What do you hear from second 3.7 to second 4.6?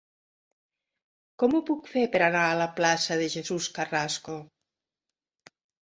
Carrasco?